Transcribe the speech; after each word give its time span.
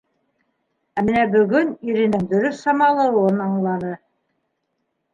Ә 1.01 1.03
бына 1.09 1.25
бөгөн 1.35 1.69
иренең 1.91 2.27
дөрөҫ 2.33 2.59
самалауын 2.65 3.49
аңланы. 3.49 3.97